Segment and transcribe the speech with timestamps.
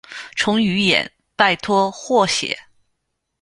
[0.35, 2.57] 淳于衍拜托霍显。